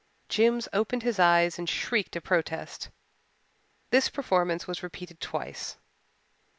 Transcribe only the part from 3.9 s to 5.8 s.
This performance was repeated twice.